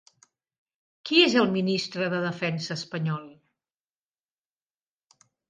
[1.09, 3.29] Qui és el ministre de Defensa espanyol?